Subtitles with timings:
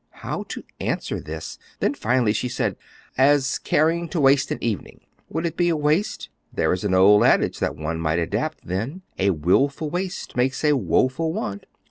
[0.25, 1.59] How to answer this?
[1.79, 2.75] Then finally she said,
[3.19, 6.29] "As caring to waste an evening." "Would it be a waste?
[6.51, 10.75] There is an old adage that one might adapt, then, 'A wilful waste makes a
[10.75, 11.67] woful want.